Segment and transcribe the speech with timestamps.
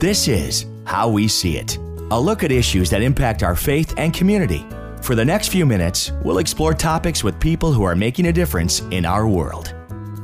[0.00, 1.78] This is How We See It,
[2.10, 4.66] a look at issues that impact our faith and community.
[5.00, 8.80] For the next few minutes, we'll explore topics with people who are making a difference
[8.90, 9.74] in our world.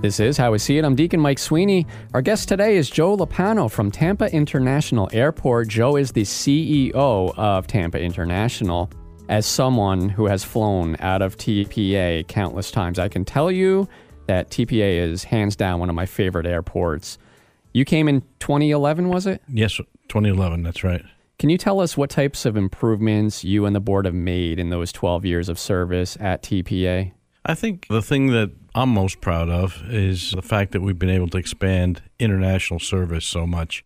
[0.03, 0.85] This is How We See It.
[0.85, 1.87] I'm Deacon Mike Sweeney.
[2.12, 5.68] Our guest today is Joe Lopano from Tampa International Airport.
[5.68, 8.91] Joe is the CEO of Tampa International.
[9.30, 13.89] As someone who has flown out of TPA countless times, I can tell you
[14.27, 17.16] that TPA is hands down one of my favorite airports.
[17.73, 19.43] You came in 2011, was it?
[19.48, 21.02] Yes, 2011, that's right.
[21.39, 24.71] Can you tell us what types of improvements you and the board have made in
[24.71, 27.12] those 12 years of service at TPA?
[27.45, 31.11] I think the thing that I'm most proud of is the fact that we've been
[31.11, 33.84] able to expand international service so much.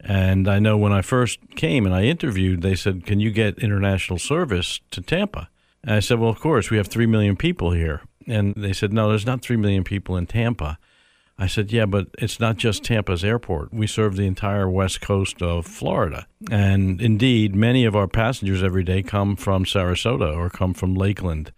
[0.00, 3.58] And I know when I first came and I interviewed, they said, Can you get
[3.58, 5.48] international service to Tampa?
[5.82, 8.02] And I said, Well, of course, we have 3 million people here.
[8.26, 10.78] And they said, No, there's not 3 million people in Tampa.
[11.38, 13.72] I said, Yeah, but it's not just Tampa's airport.
[13.72, 16.26] We serve the entire west coast of Florida.
[16.50, 21.52] And indeed, many of our passengers every day come from Sarasota or come from Lakeland.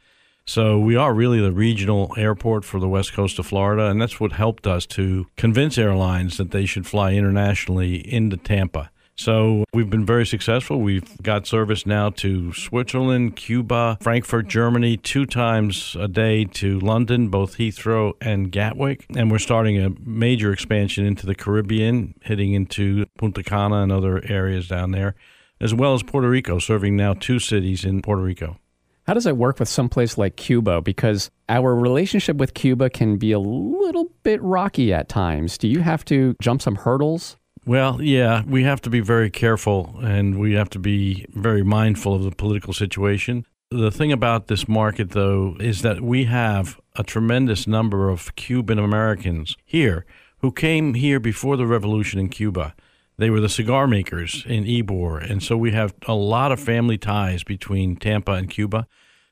[0.48, 3.87] So we are really the regional airport for the west coast of Florida.
[3.87, 8.91] And that's what helped us to convince airlines that they should fly internationally into Tampa.
[9.17, 10.81] So we've been very successful.
[10.81, 17.28] We've got service now to Switzerland, Cuba, Frankfurt, Germany, two times a day to London,
[17.28, 19.06] both Heathrow and Gatwick.
[19.17, 24.22] And we're starting a major expansion into the Caribbean, hitting into Punta Cana and other
[24.25, 25.14] areas down there,
[25.61, 28.59] as well as Puerto Rico, serving now two cities in Puerto Rico.
[29.06, 30.83] How does it work with some place like Cuba?
[30.83, 35.56] Because our relationship with Cuba can be a little bit rocky at times.
[35.56, 37.37] Do you have to jump some hurdles?
[37.67, 42.14] Well, yeah, we have to be very careful and we have to be very mindful
[42.14, 43.45] of the political situation.
[43.72, 48.78] The thing about this market, though, is that we have a tremendous number of Cuban
[48.78, 50.06] Americans here
[50.39, 52.72] who came here before the revolution in Cuba.
[53.19, 56.98] They were the cigar makers in Ybor, and so we have a lot of family
[56.98, 58.87] ties between Tampa and Cuba.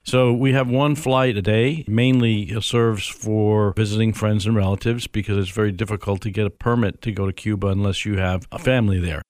[0.04, 5.38] So we have one flight a day, mainly serves for visiting friends and relatives because
[5.38, 8.58] it's very difficult to get a permit to go to Cuba unless you have a
[8.58, 9.22] family there.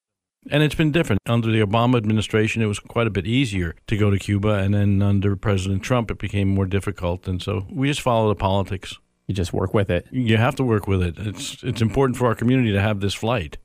[0.51, 1.21] And it's been different.
[1.27, 4.55] Under the Obama administration, it was quite a bit easier to go to Cuba.
[4.55, 7.29] And then under President Trump, it became more difficult.
[7.29, 8.99] And so we just follow the politics.
[9.29, 10.07] You just work with it.
[10.11, 11.15] You have to work with it.
[11.19, 13.59] It's, it's important for our community to have this flight.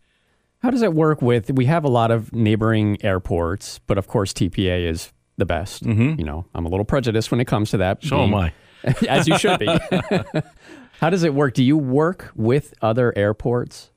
[0.59, 1.51] How does it work with?
[1.51, 5.83] We have a lot of neighboring airports, but of course, TPA is the best.
[5.83, 6.19] Mm-hmm.
[6.19, 8.03] You know, I'm a little prejudiced when it comes to that.
[8.03, 8.53] So am I.
[9.09, 9.67] as you should be.
[10.99, 11.53] How does it work?
[11.53, 13.91] Do you work with other airports?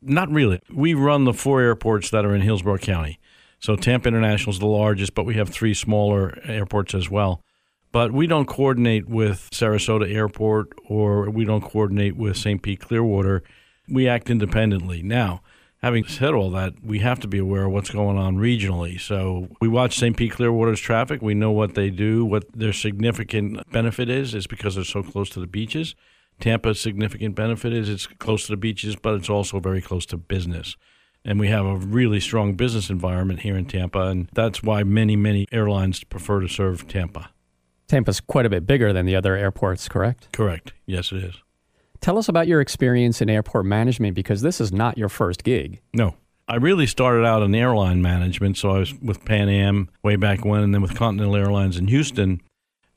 [0.00, 0.60] Not really.
[0.72, 3.18] We run the four airports that are in Hillsborough County.
[3.58, 7.42] So Tampa International is the largest, but we have three smaller airports as well.
[7.92, 12.60] But we don't coordinate with Sarasota Airport or we don't coordinate with St.
[12.60, 13.42] Pete Clearwater.
[13.88, 15.02] We act independently.
[15.02, 15.40] Now,
[15.84, 18.98] Having said all that, we have to be aware of what's going on regionally.
[18.98, 20.16] So we watch St.
[20.16, 21.20] Pete Clearwater's traffic.
[21.20, 25.28] We know what they do, what their significant benefit is, is because they're so close
[25.28, 25.94] to the beaches.
[26.40, 30.16] Tampa's significant benefit is it's close to the beaches, but it's also very close to
[30.16, 30.78] business.
[31.22, 35.16] And we have a really strong business environment here in Tampa, and that's why many,
[35.16, 37.28] many airlines prefer to serve Tampa.
[37.88, 40.32] Tampa's quite a bit bigger than the other airports, correct?
[40.32, 40.72] Correct.
[40.86, 41.42] Yes, it is.
[42.04, 45.80] Tell us about your experience in airport management because this is not your first gig.
[45.94, 46.16] No.
[46.46, 48.58] I really started out in airline management.
[48.58, 51.88] So I was with Pan Am way back when, and then with Continental Airlines in
[51.88, 52.42] Houston.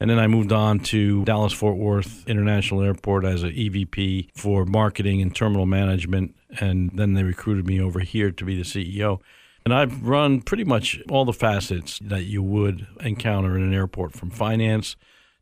[0.01, 4.66] And then I moved on to Dallas Fort Worth International Airport as an EVP for
[4.66, 6.35] marketing and terminal management.
[6.59, 9.22] And then they recruited me over here to be the CEO.
[9.63, 14.12] And I've run pretty much all the facets that you would encounter in an airport
[14.12, 14.97] from finance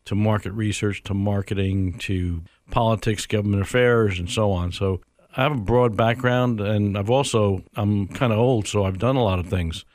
[0.06, 4.72] to market research to marketing to politics, government affairs, and so on.
[4.72, 5.02] So
[5.38, 9.16] I have a broad background, and I've also, I'm kind of old, so I've done
[9.16, 9.86] a lot of things.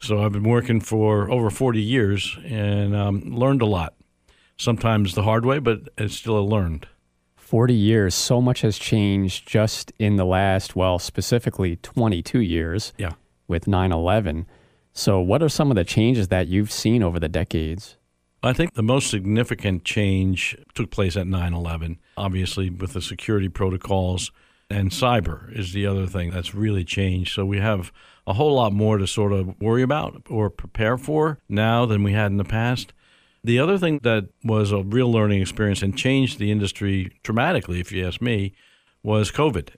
[0.00, 3.94] So I've been working for over 40 years and um, learned a lot.
[4.58, 6.86] Sometimes the hard way, but it's still a learned.
[7.36, 13.12] 40 years, so much has changed just in the last, well, specifically 22 years yeah.
[13.46, 14.46] with 9 11.
[14.92, 17.96] So, what are some of the changes that you've seen over the decades?
[18.42, 23.48] I think the most significant change took place at 9 11, obviously, with the security
[23.48, 24.30] protocols.
[24.68, 27.34] And cyber is the other thing that's really changed.
[27.34, 27.92] So we have
[28.26, 32.12] a whole lot more to sort of worry about or prepare for now than we
[32.12, 32.92] had in the past.
[33.44, 37.92] The other thing that was a real learning experience and changed the industry dramatically, if
[37.92, 38.54] you ask me,
[39.04, 39.68] was COVID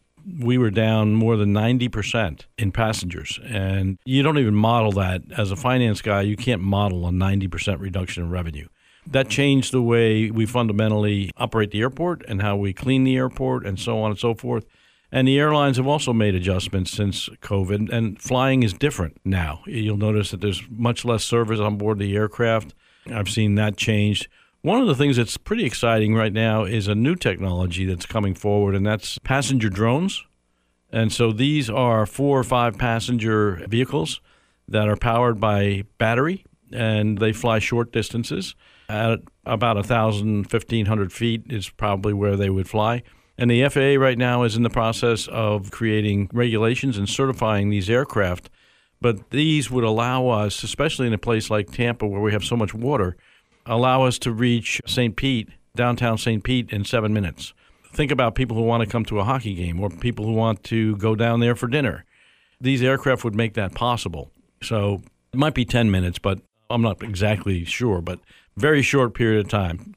[0.41, 3.39] we were down more than 90% in passengers.
[3.45, 7.81] And you don't even model that as a finance guy, you can't model a 90%
[7.81, 8.69] reduction in revenue.
[9.11, 13.67] That changed the way we fundamentally operate the airport and how we clean the airport
[13.67, 14.67] and so on and so forth.
[15.11, 19.63] And the airlines have also made adjustments since COVID, and flying is different now.
[19.67, 22.75] You'll notice that there's much less service on board the aircraft.
[23.11, 24.29] I've seen that change.
[24.61, 28.35] One of the things that's pretty exciting right now is a new technology that's coming
[28.35, 30.23] forward, and that's passenger drones.
[30.93, 34.21] And so these are four or five passenger vehicles
[34.69, 38.55] that are powered by battery, and they fly short distances.
[38.89, 43.03] At about 1,000, 1,500 feet is probably where they would fly.
[43.37, 47.89] And the FAA right now is in the process of creating regulations and certifying these
[47.91, 48.51] aircraft.
[49.01, 52.57] But these would allow us, especially in a place like Tampa where we have so
[52.57, 53.17] much water,
[53.65, 55.15] allow us to reach St.
[55.15, 56.43] Pete, downtown St.
[56.43, 57.55] Pete, in seven minutes.
[57.93, 60.65] Think about people who want to come to a hockey game or people who want
[60.65, 62.05] to go down there for dinner.
[62.61, 64.33] These aircraft would make that possible.
[64.63, 65.03] So
[65.33, 68.21] it might be 10 minutes, but I'm not exactly sure, but
[68.57, 69.95] very short period of time.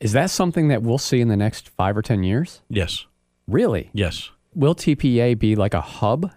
[0.00, 2.62] Is that something that we'll see in the next five or 10 years?
[2.68, 3.06] Yes.
[3.46, 3.90] Really?
[3.92, 4.30] Yes.
[4.54, 6.30] Will TPA be like a hub?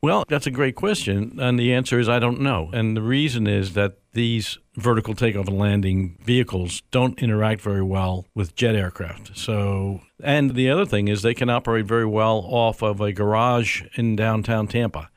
[0.00, 1.38] Well, that's a great question.
[1.40, 2.70] And the answer is I don't know.
[2.72, 8.26] And the reason is that these vertical takeoff and landing vehicles don't interact very well
[8.34, 9.36] with jet aircraft.
[9.36, 13.82] So, and the other thing is they can operate very well off of a garage
[13.94, 15.10] in downtown Tampa.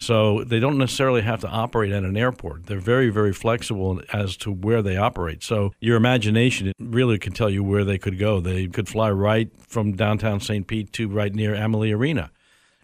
[0.00, 2.66] So they don't necessarily have to operate at an airport.
[2.66, 5.42] They're very, very flexible as to where they operate.
[5.42, 8.40] So your imagination really can tell you where they could go.
[8.40, 10.66] They could fly right from downtown St.
[10.66, 12.30] Pete to right near Amalie Arena.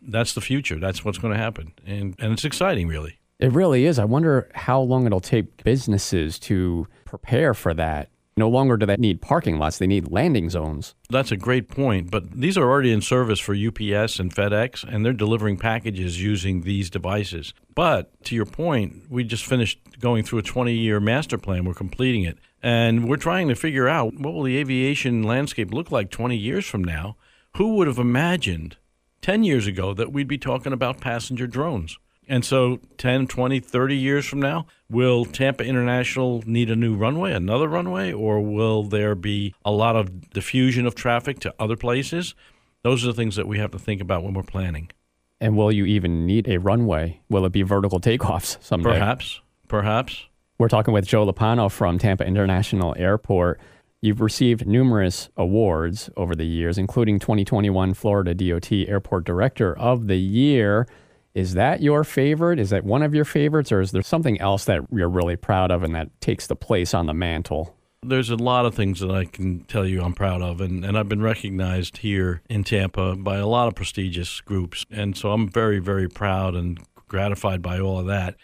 [0.00, 0.78] That's the future.
[0.78, 1.72] That's what's going to happen.
[1.86, 3.18] And, and it's exciting, really.
[3.38, 3.98] It really is.
[3.98, 8.10] I wonder how long it'll take businesses to prepare for that.
[8.40, 10.94] No longer do they need parking lots, they need landing zones.
[11.10, 12.10] That's a great point.
[12.10, 16.62] But these are already in service for UPS and FedEx, and they're delivering packages using
[16.62, 17.52] these devices.
[17.74, 21.66] But to your point, we just finished going through a 20 year master plan.
[21.66, 22.38] We're completing it.
[22.62, 26.64] And we're trying to figure out what will the aviation landscape look like 20 years
[26.64, 27.18] from now?
[27.58, 28.78] Who would have imagined
[29.20, 31.98] 10 years ago that we'd be talking about passenger drones?
[32.30, 37.32] And so 10, 20, 30 years from now, will Tampa International need a new runway,
[37.32, 42.36] another runway, or will there be a lot of diffusion of traffic to other places?
[42.84, 44.92] Those are the things that we have to think about when we're planning.
[45.40, 47.20] And will you even need a runway?
[47.28, 48.90] Will it be vertical takeoffs someday?
[48.90, 49.40] Perhaps.
[49.66, 50.26] Perhaps.
[50.56, 53.60] We're talking with Joe Lopano from Tampa International Airport.
[54.02, 60.18] You've received numerous awards over the years, including 2021 Florida DOT Airport Director of the
[60.18, 60.86] Year.
[61.34, 62.58] Is that your favorite?
[62.58, 65.70] Is that one of your favorites, or is there something else that you're really proud
[65.70, 67.76] of and that takes the place on the mantle?
[68.02, 70.98] There's a lot of things that I can tell you I'm proud of, and, and
[70.98, 74.86] I've been recognized here in Tampa by a lot of prestigious groups.
[74.90, 78.36] And so I'm very, very proud and gratified by all of that.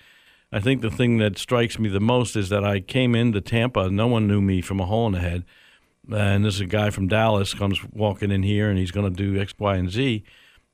[0.53, 3.91] I think the thing that strikes me the most is that I came into Tampa,
[3.91, 5.45] no one knew me from a hole in the head.
[6.13, 9.41] And there's a guy from Dallas comes walking in here and he's going to do
[9.41, 10.23] X, Y, and Z.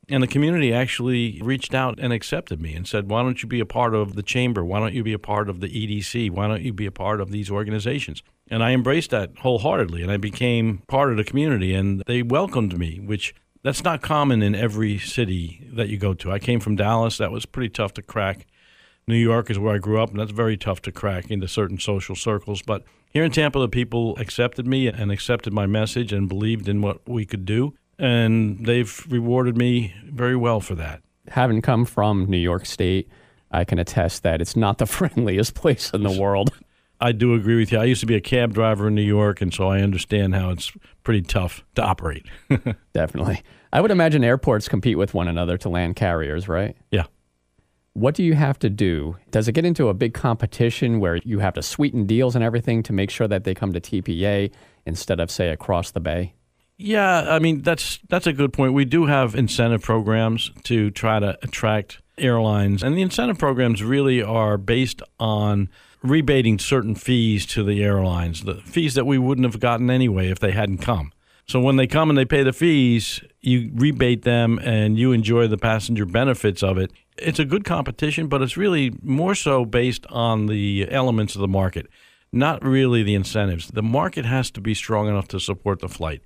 [0.09, 3.61] And the community actually reached out and accepted me and said, Why don't you be
[3.61, 4.65] a part of the chamber?
[4.65, 6.31] Why don't you be a part of the EDC?
[6.31, 8.23] Why don't you be a part of these organizations?
[8.49, 12.77] And I embraced that wholeheartedly and I became part of the community and they welcomed
[12.77, 16.33] me, which that's not common in every city that you go to.
[16.33, 18.47] I came from Dallas, that was pretty tough to crack.
[19.07, 21.79] New York is where I grew up, and that's very tough to crack into certain
[21.79, 22.63] social circles.
[22.63, 26.83] But here in Tampa, the people accepted me and accepted my message and believed in
[26.83, 31.03] what we could do and they've rewarded me very well for that.
[31.29, 33.09] Having come from New York State,
[33.53, 36.51] I can attest that it's not the friendliest place in the world.
[37.01, 37.79] I do agree with you.
[37.79, 40.51] I used to be a cab driver in New York, and so I understand how
[40.51, 40.73] it's
[41.05, 42.27] pretty tough to operate.
[42.93, 43.43] Definitely.
[43.73, 46.77] I would imagine airports compete with one another to land carriers, right?
[46.91, 47.05] Yeah.
[47.95, 49.17] What do you have to do?
[49.31, 52.83] Does it get into a big competition where you have to sweeten deals and everything
[52.85, 54.53] to make sure that they come to TPA
[54.87, 56.35] instead of, say, across the bay?
[56.85, 58.73] Yeah, I mean that's that's a good point.
[58.73, 64.21] We do have incentive programs to try to attract airlines, and the incentive programs really
[64.21, 65.69] are based on
[66.03, 70.41] rebating certain fees to the airlines, the fees that we wouldn't have gotten anyway if
[70.41, 71.13] they hadn't come.
[71.47, 75.47] So when they come and they pay the fees, you rebate them and you enjoy
[75.47, 76.91] the passenger benefits of it.
[77.17, 81.49] It's a good competition, but it's really more so based on the elements of the
[81.49, 81.87] market,
[82.33, 83.69] not really the incentives.
[83.69, 86.23] The market has to be strong enough to support the flight.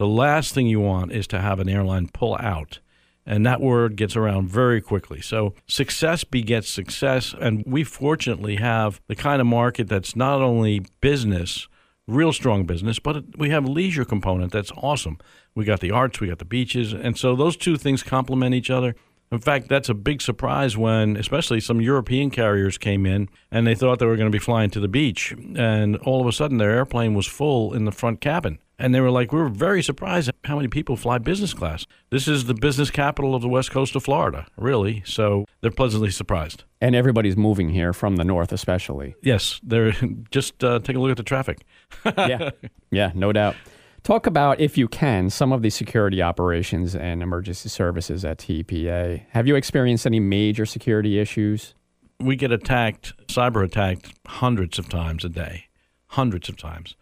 [0.00, 2.78] The last thing you want is to have an airline pull out.
[3.26, 5.20] And that word gets around very quickly.
[5.20, 7.34] So success begets success.
[7.38, 11.68] And we fortunately have the kind of market that's not only business,
[12.06, 15.18] real strong business, but we have leisure component that's awesome.
[15.54, 16.94] We got the arts, we got the beaches.
[16.94, 18.96] And so those two things complement each other.
[19.30, 23.74] In fact, that's a big surprise when, especially some European carriers came in and they
[23.74, 25.34] thought they were going to be flying to the beach.
[25.56, 29.00] And all of a sudden, their airplane was full in the front cabin And they
[29.00, 31.86] were like, we were very surprised at how many people fly business class.
[32.08, 35.02] This is the business capital of the west coast of Florida, really.
[35.04, 36.64] So they're pleasantly surprised.
[36.80, 39.14] And everybody's moving here from the north, especially.
[39.22, 39.92] Yes, they're
[40.30, 41.58] just uh, take a look at the traffic.
[42.16, 42.50] yeah,
[42.90, 43.54] yeah, no doubt.
[44.02, 49.26] Talk about, if you can, some of the security operations and emergency services at TPA.
[49.30, 51.74] Have you experienced any major security issues?
[52.18, 55.66] We get attacked, cyber attacked, hundreds of times a day,
[56.06, 56.96] hundreds of times.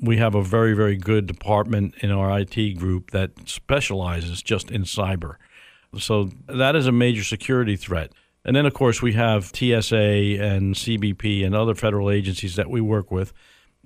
[0.00, 4.82] We have a very, very good department in our IT group that specializes just in
[4.82, 5.36] cyber.
[5.98, 8.12] So that is a major security threat.
[8.44, 12.80] And then, of course, we have TSA and CBP and other federal agencies that we
[12.80, 13.32] work with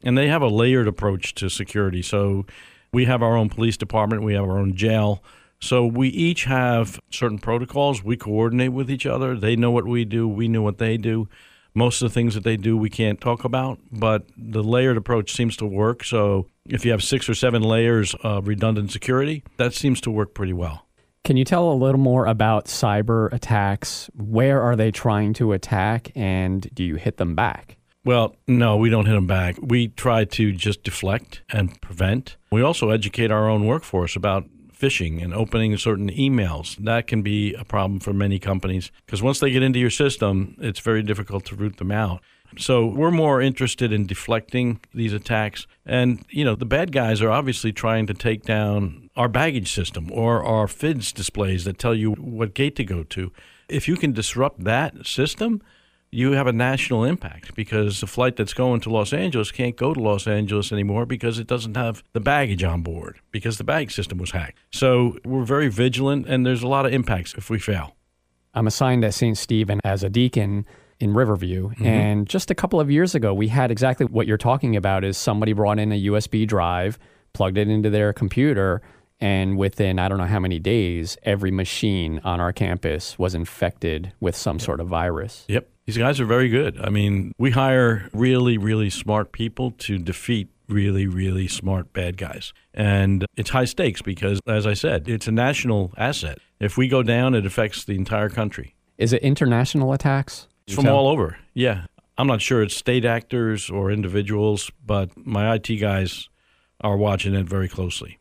[0.02, 2.02] and they have a layered approach to security.
[2.02, 2.46] So
[2.92, 5.22] we have our own police department, we have our own jail.
[5.60, 8.04] So we each have certain protocols.
[8.04, 9.36] We coordinate with each other.
[9.36, 11.28] They know what we do, we know what they do.
[11.74, 15.32] Most of the things that they do we can't talk about, but the layered approach
[15.32, 16.04] seems to work.
[16.04, 20.34] So if you have six or seven layers of redundant security, that seems to work
[20.34, 20.86] pretty well.
[21.24, 24.08] Can you tell a little more about cyber attacks?
[24.14, 27.76] Where are they trying to attack, and do you hit them back?
[28.04, 29.56] Well, no, we don't hit them back.
[29.60, 32.36] We try to just deflect and prevent.
[32.50, 34.46] We also educate our own workforce about
[34.78, 36.76] phishing and opening certain emails.
[36.76, 40.56] That can be a problem for many companies because once they get into your system,
[40.60, 42.20] it's very difficult to root them out.
[42.56, 45.66] So we're more interested in deflecting these attacks.
[45.84, 50.10] And, you know, the bad guys are obviously trying to take down our baggage system
[50.12, 53.32] or our FIDS displays that tell you what gate to go to.
[53.68, 55.60] If you can disrupt that system,
[56.10, 59.92] you have a national impact because the flight that's going to Los Angeles can't go
[59.92, 63.90] to Los Angeles anymore because it doesn't have the baggage on board because the bag
[63.90, 64.58] system was hacked.
[64.70, 67.94] So we're very vigilant and there's a lot of impacts if we fail.
[68.54, 69.36] I'm assigned at St.
[69.36, 70.64] Stephen as a deacon
[70.98, 71.68] in Riverview.
[71.68, 71.86] Mm-hmm.
[71.86, 75.16] And just a couple of years ago, we had exactly what you're talking about is
[75.16, 76.98] somebody brought in a USB drive,
[77.34, 78.82] plugged it into their computer,
[79.20, 84.12] and within I don't know how many days, every machine on our campus was infected
[84.20, 85.44] with some sort of virus.
[85.48, 85.68] Yep.
[85.88, 86.78] These guys are very good.
[86.78, 92.52] I mean, we hire really, really smart people to defeat really, really smart bad guys.
[92.74, 96.40] And it's high stakes because, as I said, it's a national asset.
[96.60, 98.74] If we go down, it affects the entire country.
[98.98, 100.46] Is it international attacks?
[100.66, 101.38] It's from all over.
[101.54, 101.86] Yeah.
[102.18, 106.28] I'm not sure it's state actors or individuals, but my IT guys
[106.82, 108.18] are watching it very closely.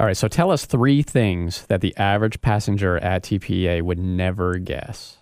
[0.00, 0.16] All right.
[0.16, 5.18] So tell us three things that the average passenger at TPA would never guess.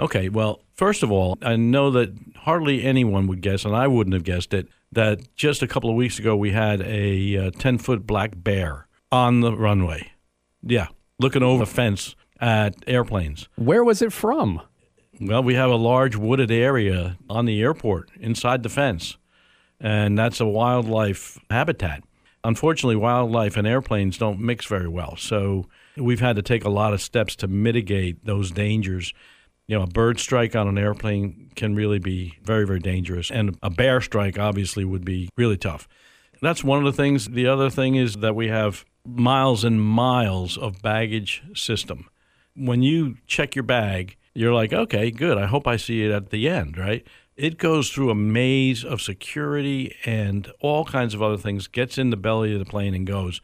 [0.00, 4.14] Okay, well, first of all, I know that hardly anyone would guess, and I wouldn't
[4.14, 7.78] have guessed it, that just a couple of weeks ago we had a 10 uh,
[7.78, 10.12] foot black bear on the runway.
[10.62, 10.88] Yeah,
[11.18, 13.48] looking over a fence at airplanes.
[13.56, 14.62] Where was it from?
[15.20, 19.18] Well, we have a large wooded area on the airport inside the fence,
[19.78, 22.02] and that's a wildlife habitat.
[22.42, 26.94] Unfortunately, wildlife and airplanes don't mix very well, so we've had to take a lot
[26.94, 29.12] of steps to mitigate those dangers
[29.70, 33.30] you know, a bird strike on an airplane can really be very, very dangerous.
[33.30, 35.86] And a bear strike obviously would be really tough.
[36.42, 37.28] That's one of the things.
[37.28, 42.10] The other thing is that we have miles and miles of baggage system.
[42.56, 45.38] When you check your bag, you're like, okay, good.
[45.38, 47.06] I hope I see it at the end, right?
[47.36, 52.10] It goes through a maze of security and all kinds of other things, gets in
[52.10, 53.40] the belly of the plane and goes.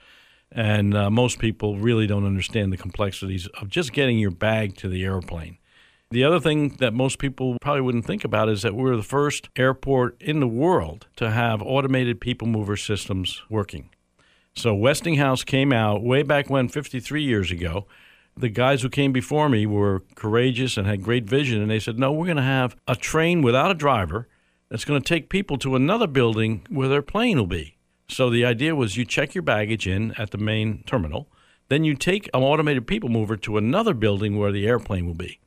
[0.50, 4.88] And uh, most people really don't understand the complexities of just getting your bag to
[4.88, 5.58] the airplane.
[6.12, 9.48] The other thing that most people probably wouldn't think about is that we're the first
[9.56, 13.90] airport in the world to have automated people mover systems working.
[14.54, 17.86] So Westinghouse came out way back when, 53 years ago.
[18.36, 21.98] The guys who came before me were courageous and had great vision, and they said,
[21.98, 24.28] No, we're going to have a train without a driver
[24.68, 27.78] that's going to take people to another building where their plane will be.
[28.08, 31.28] So the idea was you check your baggage in at the main terminal,
[31.68, 35.40] then you take an automated people mover to another building where the airplane will be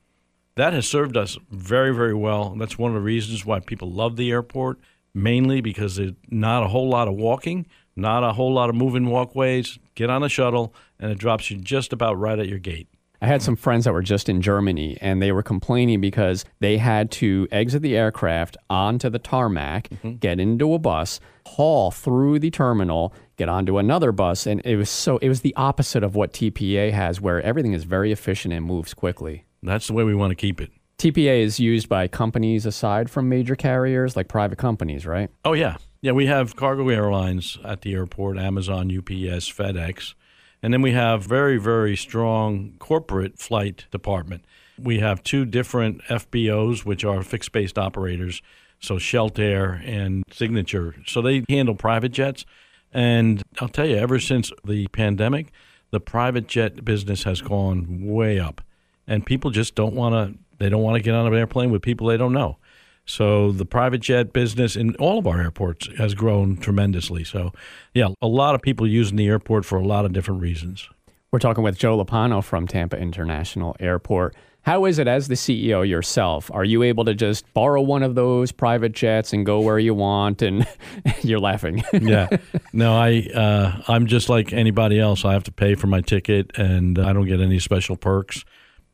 [0.59, 2.55] that has served us very, very well.
[2.57, 4.79] That's one of the reasons why people love the airport,
[5.13, 9.07] mainly because there's not a whole lot of walking, not a whole lot of moving
[9.07, 9.79] walkways.
[9.95, 12.87] Get on a shuttle, and it drops you just about right at your gate.
[13.21, 16.77] I had some friends that were just in Germany and they were complaining because they
[16.77, 20.15] had to exit the aircraft onto the tarmac, mm-hmm.
[20.15, 24.47] get into a bus, haul through the terminal, get onto another bus.
[24.47, 27.83] And it was so, it was the opposite of what TPA has, where everything is
[27.83, 29.43] very efficient and moves quickly.
[29.63, 30.71] That's the way we want to keep it.
[30.97, 35.29] TPA is used by companies aside from major carriers, like private companies, right?
[35.45, 35.77] Oh, yeah.
[36.01, 40.13] Yeah, we have cargo airlines at the airport Amazon, UPS, FedEx.
[40.61, 44.45] And then we have very, very strong corporate flight department.
[44.77, 48.41] We have two different FBOs, which are fixed based operators.
[48.81, 50.95] So Sheltair and Signature.
[51.05, 52.45] So they handle private jets.
[52.93, 55.51] And I'll tell you, ever since the pandemic,
[55.91, 58.61] the private jet business has gone way up,
[59.09, 60.39] and people just don't want to.
[60.59, 62.57] They don't want to get on an airplane with people they don't know.
[63.05, 67.23] So the private jet business in all of our airports has grown tremendously.
[67.23, 67.53] So,
[67.93, 70.87] yeah, a lot of people using the airport for a lot of different reasons.
[71.31, 74.35] We're talking with Joe Lopano from Tampa International Airport.
[74.61, 76.51] How is it as the CEO yourself?
[76.53, 79.95] Are you able to just borrow one of those private jets and go where you
[79.95, 80.43] want?
[80.43, 80.67] And
[81.21, 81.83] you're laughing.
[81.93, 82.27] yeah,
[82.73, 85.25] no, I uh, I'm just like anybody else.
[85.25, 88.43] I have to pay for my ticket, and I don't get any special perks.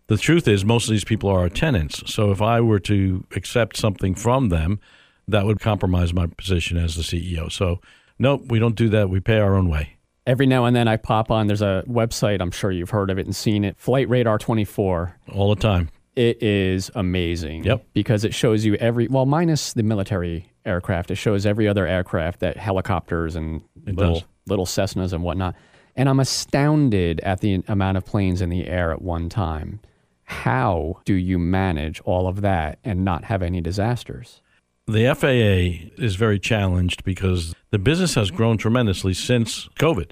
[0.08, 2.04] The truth is, most of these people are our tenants.
[2.14, 4.80] So if I were to accept something from them,
[5.28, 7.52] that would compromise my position as the CEO.
[7.52, 7.80] So,
[8.20, 9.10] nope, we don't do that.
[9.10, 9.98] We pay our own way.
[10.28, 13.18] Every now and then I pop on, there's a website, I'm sure you've heard of
[13.18, 15.16] it and seen it, Flight Radar 24.
[15.34, 15.90] All the time.
[16.16, 17.64] It is amazing.
[17.64, 17.86] Yep.
[17.94, 22.40] Because it shows you every, well, minus the military aircraft, it shows every other aircraft
[22.40, 24.24] that helicopters and It little, does.
[24.48, 25.56] little Cessnas and whatnot.
[25.96, 29.80] And I'm astounded at the amount of planes in the air at one time.
[30.26, 34.42] How do you manage all of that and not have any disasters?
[34.88, 40.12] The FAA is very challenged because the business has grown tremendously since COVID.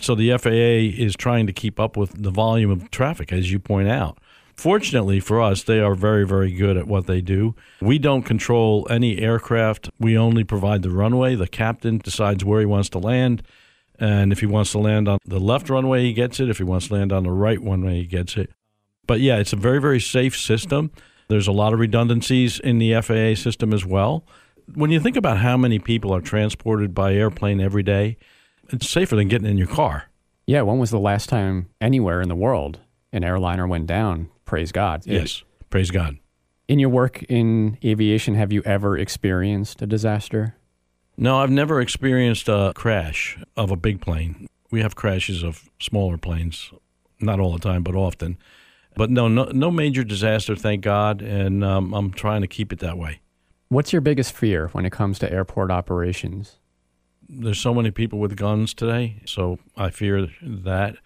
[0.00, 3.58] So the FAA is trying to keep up with the volume of traffic, as you
[3.58, 4.18] point out.
[4.54, 7.54] Fortunately for us, they are very, very good at what they do.
[7.80, 9.90] We don't control any aircraft.
[9.98, 11.34] We only provide the runway.
[11.34, 13.42] The captain decides where he wants to land.
[13.98, 16.48] And if he wants to land on the left runway, he gets it.
[16.48, 18.50] If he wants to land on the right runway, he gets it.
[19.06, 20.90] But yeah, it's a very, very safe system.
[21.28, 24.24] There's a lot of redundancies in the FAA system as well.
[24.74, 28.16] When you think about how many people are transported by airplane every day,
[28.68, 30.04] it's safer than getting in your car.
[30.46, 32.80] Yeah, when was the last time anywhere in the world
[33.12, 34.28] an airliner went down?
[34.44, 35.02] Praise God.
[35.04, 35.42] Yes.
[35.70, 36.18] Praise God.
[36.68, 40.56] In your work in aviation, have you ever experienced a disaster?
[41.16, 44.46] No, I've never experienced a crash of a big plane.
[44.70, 46.70] We have crashes of smaller planes,
[47.20, 48.36] not all the time, but often.
[48.96, 52.78] But no, no, no major disaster, thank God, and um, I'm trying to keep it
[52.80, 53.20] that way.
[53.68, 56.56] What's your biggest fear when it comes to airport operations?
[57.28, 60.96] There's so many people with guns today, so I fear that.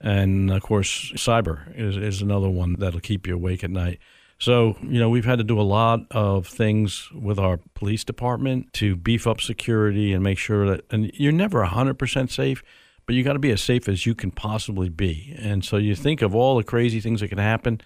[0.00, 3.98] And of course, cyber is, is another one that'll keep you awake at night.
[4.38, 8.72] So, you know, we've had to do a lot of things with our police department
[8.74, 12.62] to beef up security and make sure that, and you're never 100% safe,
[13.08, 15.34] but you got to be as safe as you can possibly be.
[15.38, 17.80] And so you think of all the crazy things that can happen,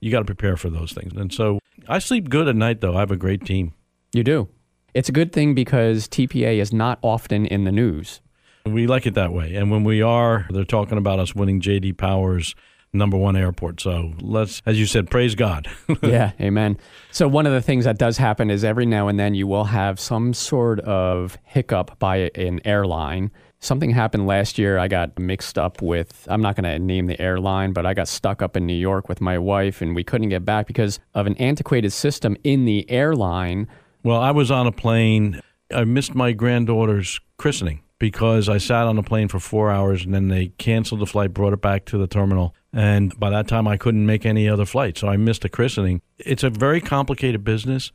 [0.00, 1.12] you got to prepare for those things.
[1.14, 2.96] And so I sleep good at night, though.
[2.96, 3.72] I have a great team.
[4.12, 4.48] You do.
[4.92, 8.20] It's a good thing because TPA is not often in the news.
[8.66, 9.54] We like it that way.
[9.54, 12.56] And when we are, they're talking about us winning JD Power's
[12.92, 13.80] number one airport.
[13.80, 15.68] So let's, as you said, praise God.
[16.02, 16.78] yeah, amen.
[17.12, 19.64] So, one of the things that does happen is every now and then you will
[19.64, 23.30] have some sort of hiccup by an airline.
[23.64, 24.76] Something happened last year.
[24.76, 28.08] I got mixed up with, I'm not going to name the airline, but I got
[28.08, 31.26] stuck up in New York with my wife and we couldn't get back because of
[31.26, 33.66] an antiquated system in the airline.
[34.02, 35.40] well, I was on a plane.
[35.74, 40.12] I missed my granddaughter's christening because I sat on a plane for four hours and
[40.12, 42.54] then they canceled the flight, brought it back to the terminal.
[42.70, 44.98] And by that time, I couldn't make any other flight.
[44.98, 46.02] So I missed a christening.
[46.18, 47.92] It's a very complicated business.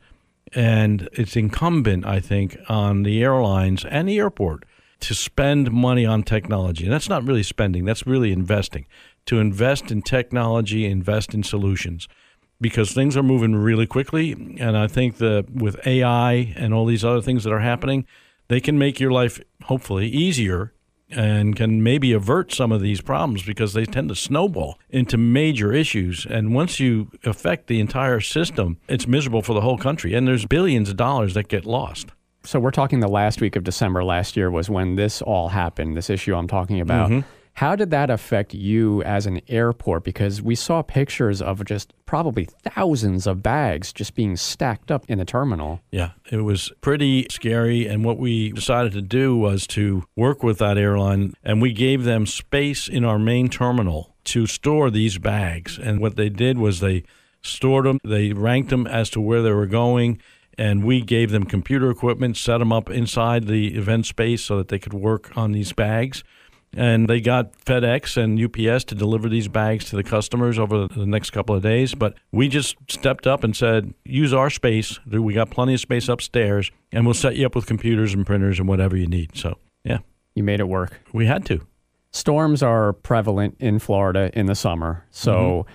[0.52, 4.64] And it's incumbent, I think, on the airlines and the airport
[5.00, 6.84] to spend money on technology.
[6.84, 8.86] And that's not really spending, that's really investing.
[9.26, 12.08] To invest in technology, invest in solutions
[12.60, 14.32] because things are moving really quickly.
[14.58, 18.06] And I think that with AI and all these other things that are happening,
[18.48, 20.72] they can make your life hopefully easier
[21.10, 25.72] and can maybe avert some of these problems because they tend to snowball into major
[25.72, 26.24] issues.
[26.24, 30.14] And once you affect the entire system, it's miserable for the whole country.
[30.14, 32.10] And there's billions of dollars that get lost.
[32.44, 35.96] So, we're talking the last week of December last year was when this all happened,
[35.96, 37.10] this issue I'm talking about.
[37.10, 37.28] Mm-hmm.
[37.54, 40.04] How did that affect you as an airport?
[40.04, 45.18] Because we saw pictures of just probably thousands of bags just being stacked up in
[45.18, 45.80] the terminal.
[45.90, 47.86] Yeah, it was pretty scary.
[47.86, 52.04] And what we decided to do was to work with that airline, and we gave
[52.04, 55.78] them space in our main terminal to store these bags.
[55.78, 57.04] And what they did was they
[57.42, 60.20] stored them, they ranked them as to where they were going.
[60.60, 64.68] And we gave them computer equipment, set them up inside the event space so that
[64.68, 66.22] they could work on these bags.
[66.76, 71.06] And they got FedEx and UPS to deliver these bags to the customers over the
[71.06, 71.94] next couple of days.
[71.94, 75.00] But we just stepped up and said, use our space.
[75.06, 78.58] We got plenty of space upstairs, and we'll set you up with computers and printers
[78.58, 79.36] and whatever you need.
[79.38, 80.00] So, yeah,
[80.34, 81.00] You made it work.
[81.14, 81.66] we had to.
[82.12, 85.06] Storms are prevalent in Florida in the summer.
[85.10, 85.72] So, mm-hmm.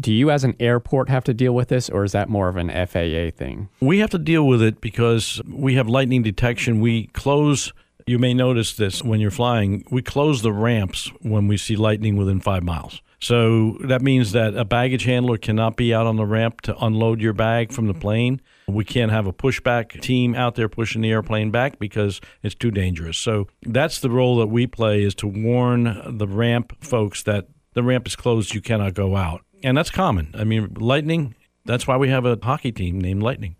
[0.00, 2.56] Do you as an airport have to deal with this, or is that more of
[2.56, 3.68] an FAA thing?
[3.80, 6.80] We have to deal with it because we have lightning detection.
[6.80, 7.72] We close
[8.06, 9.84] You may notice this when you're flying.
[9.90, 13.00] We close the ramps when we see lightning within five miles.
[13.20, 17.20] So that means that a baggage handler cannot be out on the ramp to unload
[17.20, 18.40] your bag from the plane.
[18.66, 22.72] We can't have a pushback team out there pushing the airplane back because it's too
[22.72, 23.18] dangerous.
[23.18, 27.84] So that's the role that we play is to warn the ramp folks that the
[27.84, 29.42] ramp is closed, you cannot go out.
[29.64, 30.34] And that's common.
[30.34, 33.56] I mean, lightning, that's why we have a hockey team named Lightning.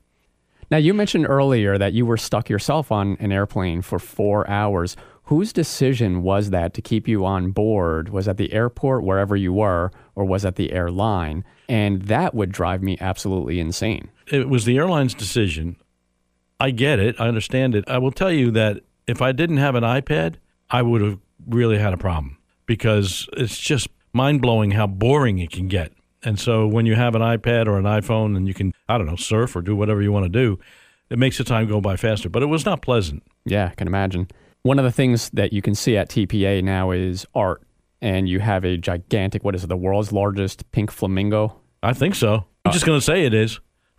[0.71, 4.97] Now, you mentioned earlier that you were stuck yourself on an airplane for four hours.
[5.25, 8.09] Whose decision was that to keep you on board?
[8.09, 11.45] Was at the airport, wherever you were, or was at the airline?
[11.69, 14.11] And that would drive me absolutely insane.
[14.29, 15.77] It was the airline's decision.
[16.59, 17.21] I get it.
[17.21, 17.85] I understand it.
[17.87, 20.37] I will tell you that if I didn't have an iPad,
[20.71, 25.51] I would have really had a problem because it's just mind blowing how boring it
[25.51, 25.93] can get.
[26.23, 29.07] And so when you have an iPad or an iPhone and you can, I don't
[29.07, 30.59] know, surf or do whatever you want to do,
[31.11, 32.29] it makes the time go by faster.
[32.29, 33.23] But it was not pleasant.
[33.45, 34.29] Yeah, I can imagine.
[34.63, 37.63] One of the things that you can see at TPA now is art,
[38.01, 41.57] and you have a gigantic, what is it, the world's largest pink flamingo?
[41.83, 42.45] I think so.
[42.65, 43.59] I'm just going to say it is.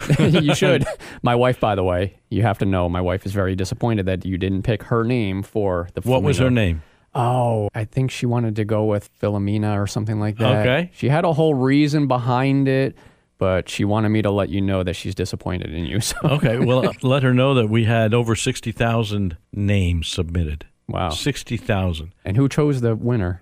[0.19, 0.85] you should.
[1.21, 4.25] My wife, by the way, you have to know, my wife is very disappointed that
[4.25, 6.19] you didn't pick her name for the flamingo.
[6.19, 6.81] What was her name?
[7.15, 10.65] Oh, I think she wanted to go with Philomena or something like that.
[10.65, 10.91] Okay.
[10.95, 12.95] She had a whole reason behind it,
[13.37, 15.99] but she wanted me to let you know that she's disappointed in you.
[16.01, 16.17] So.
[16.23, 20.65] Okay, well, uh, let her know that we had over 60,000 names submitted.
[20.87, 21.09] Wow.
[21.09, 22.13] 60,000.
[22.25, 23.41] And who chose the winner?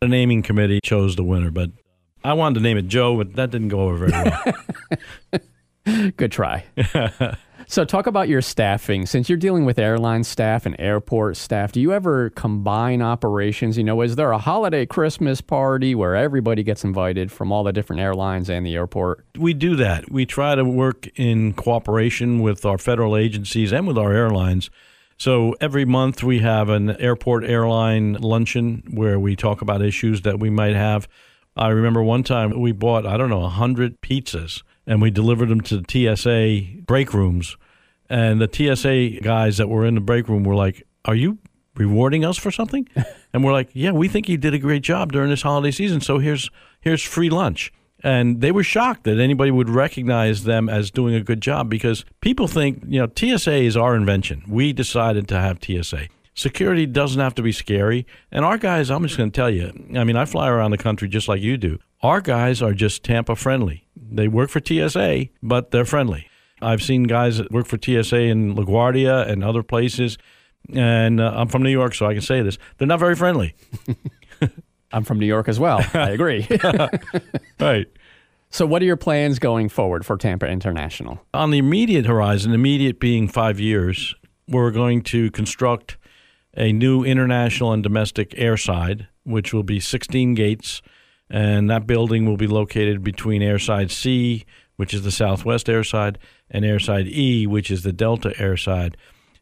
[0.00, 1.70] The naming committee chose the winner, but
[2.24, 4.30] I wanted to name it Joe, but that didn't go over very
[5.84, 6.12] well.
[6.16, 6.64] Good try.
[7.72, 9.06] So, talk about your staffing.
[9.06, 13.78] Since you're dealing with airline staff and airport staff, do you ever combine operations?
[13.78, 17.72] You know, is there a holiday Christmas party where everybody gets invited from all the
[17.72, 19.24] different airlines and the airport?
[19.38, 20.12] We do that.
[20.12, 24.68] We try to work in cooperation with our federal agencies and with our airlines.
[25.16, 30.38] So, every month we have an airport airline luncheon where we talk about issues that
[30.38, 31.08] we might have.
[31.56, 35.62] I remember one time we bought, I don't know, 100 pizzas and we delivered them
[35.62, 37.56] to the TSA break rooms
[38.12, 41.38] and the TSA guys that were in the break room were like, "Are you
[41.76, 42.86] rewarding us for something?"
[43.32, 46.02] and we're like, "Yeah, we think you did a great job during this holiday season,
[46.02, 47.72] so here's here's free lunch."
[48.04, 52.04] And they were shocked that anybody would recognize them as doing a good job because
[52.20, 54.42] people think, you know, TSA is our invention.
[54.48, 56.08] We decided to have TSA.
[56.34, 58.04] Security doesn't have to be scary.
[58.32, 60.78] And our guys, I'm just going to tell you, I mean, I fly around the
[60.78, 61.78] country just like you do.
[62.02, 63.86] Our guys are just Tampa friendly.
[63.94, 66.26] They work for TSA, but they're friendly.
[66.62, 70.18] I've seen guys that work for TSA in LaGuardia and other places,
[70.72, 72.58] and uh, I'm from New York, so I can say this.
[72.78, 73.54] They're not very friendly.
[74.92, 75.84] I'm from New York as well.
[75.94, 76.46] I agree.
[77.60, 77.86] right.
[78.50, 81.24] So, what are your plans going forward for Tampa International?
[81.32, 84.14] On the immediate horizon, immediate being five years,
[84.46, 85.96] we're going to construct
[86.54, 90.82] a new international and domestic airside, which will be 16 gates,
[91.30, 94.44] and that building will be located between airside C,
[94.76, 96.16] which is the southwest airside,
[96.50, 98.94] and airside E, which is the Delta airside.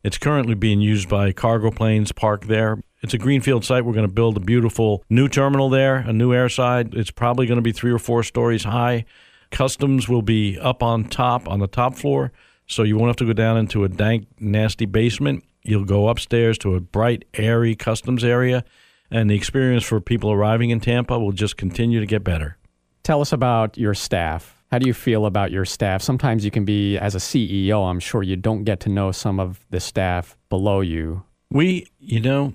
[0.02, 2.82] It's currently being used by cargo planes parked there.
[3.02, 3.84] It's a greenfield site.
[3.84, 6.94] We're going to build a beautiful new terminal there, a new airside.
[6.94, 9.04] It's probably going to be three or four stories high.
[9.50, 12.32] Customs will be up on top, on the top floor,
[12.66, 15.44] so you won't have to go down into a dank, nasty basement.
[15.62, 18.64] You'll go upstairs to a bright, airy customs area,
[19.10, 22.56] and the experience for people arriving in Tampa will just continue to get better.
[23.02, 24.59] Tell us about your staff.
[24.70, 26.00] How do you feel about your staff?
[26.00, 29.40] Sometimes you can be, as a CEO, I'm sure you don't get to know some
[29.40, 31.24] of the staff below you.
[31.50, 32.52] We, you know,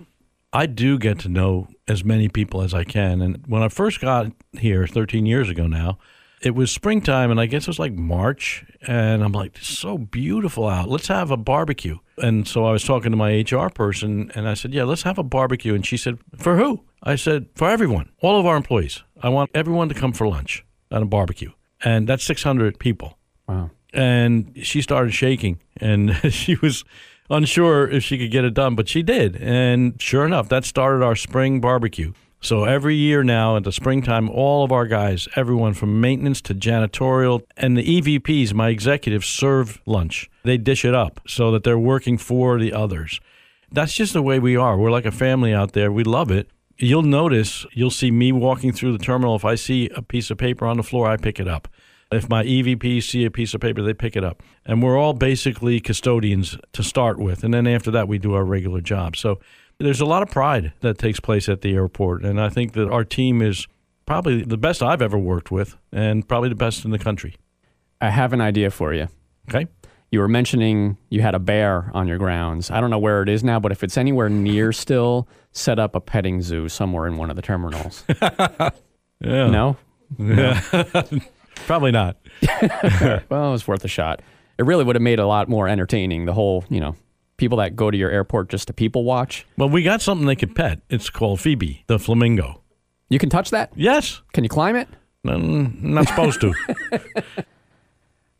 [0.53, 3.21] I do get to know as many people as I can.
[3.21, 5.97] And when I first got here 13 years ago now,
[6.41, 8.63] it was springtime, and I guess it was like March.
[8.87, 10.87] And I'm like, it's so beautiful out.
[10.87, 11.97] Let's have a barbecue.
[12.19, 15.17] And so I was talking to my HR person, and I said, yeah, let's have
[15.17, 15.75] a barbecue.
[15.75, 16.85] And she said, for who?
[17.03, 19.03] I said, for everyone, all of our employees.
[19.21, 21.51] I want everyone to come for lunch at a barbecue
[21.83, 23.17] and that's 600 people.
[23.47, 23.71] Wow.
[23.93, 26.83] And she started shaking, and she was
[27.29, 29.35] unsure if she could get it done, but she did.
[29.37, 32.13] And sure enough, that started our spring barbecue.
[32.41, 36.53] So every year now at the springtime, all of our guys, everyone from maintenance to
[36.53, 40.29] janitorial, and the EVPs, my executives, serve lunch.
[40.43, 43.19] They dish it up so that they're working for the others.
[43.71, 44.77] That's just the way we are.
[44.77, 45.91] We're like a family out there.
[45.91, 46.47] We love it.
[46.77, 49.35] You'll notice, you'll see me walking through the terminal.
[49.35, 51.69] If I see a piece of paper on the floor, I pick it up.
[52.11, 54.43] If my EVPs see a piece of paper, they pick it up.
[54.65, 57.43] And we're all basically custodians to start with.
[57.43, 59.15] And then after that, we do our regular job.
[59.15, 59.39] So
[59.79, 62.23] there's a lot of pride that takes place at the airport.
[62.23, 63.67] And I think that our team is
[64.05, 67.35] probably the best I've ever worked with and probably the best in the country.
[67.99, 69.07] I have an idea for you.
[69.49, 69.67] Okay.
[70.15, 72.71] You were mentioning you had a bear on your grounds.
[72.71, 75.93] I don't know where it is now, but if it's anywhere near still, set up
[75.93, 78.05] a petting zoo somewhere in one of the terminals.
[79.21, 79.47] Yeah.
[79.49, 79.77] No?
[81.67, 82.15] Probably not.
[83.29, 84.21] Well, it was worth a shot.
[84.57, 86.25] It really would have made a lot more entertaining.
[86.25, 86.95] The whole, you know,
[87.35, 89.45] people that go to your airport just to people watch.
[89.57, 90.79] Well, we got something they could pet.
[90.89, 92.61] It's called Phoebe, the flamingo.
[93.09, 93.73] You can touch that?
[93.75, 94.21] Yes.
[94.33, 94.87] Can you climb it?
[95.25, 96.53] Mm, not supposed to.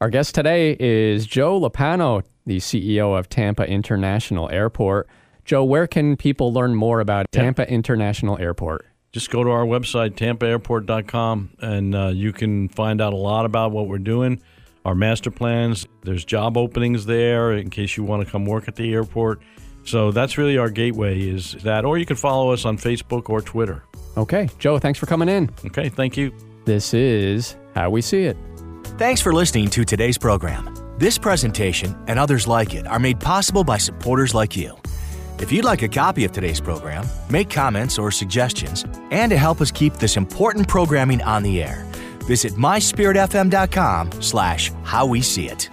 [0.06, 5.10] Our guest today is Joe Lopano, the CEO of Tampa International Airport.
[5.46, 8.86] Joe, where can people learn more about Tampa International Airport?
[9.14, 13.72] Just go to our website, tampaairport.com, and uh, you can find out a lot about
[13.72, 14.44] what we're doing,
[14.86, 15.88] our master plans.
[16.04, 19.42] There's job openings there in case you want to come work at the airport.
[19.86, 23.42] So that's really our gateway is that, or you can follow us on Facebook or
[23.42, 23.82] Twitter.
[24.18, 25.50] Okay, Joe, thanks for coming in.
[25.66, 26.32] Okay, thank you.
[26.66, 28.38] This is How We See It.
[28.98, 30.74] Thanks for listening to today's program.
[30.98, 34.74] This presentation and others like it are made possible by supporters like you.
[35.38, 39.60] If you'd like a copy of today's program, make comments or suggestions, and to help
[39.60, 41.86] us keep this important programming on the air,
[42.20, 45.70] visit myspiritfm.com slash how we see it.